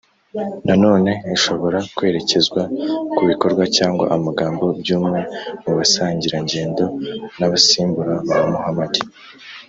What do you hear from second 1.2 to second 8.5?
ishobora kwerekezwa ku bikorwa cyangwa amagambo by’umwe mu basangirangendo n’abasimbura ba